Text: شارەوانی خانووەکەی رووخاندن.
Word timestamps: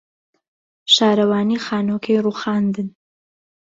شارەوانی 0.95 1.57
خانووەکەی 1.65 2.21
رووخاندن. 2.25 2.87